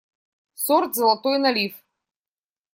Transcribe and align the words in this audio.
Сорт 0.65 0.91
«золотой 0.95 1.37
налив». 1.43 1.73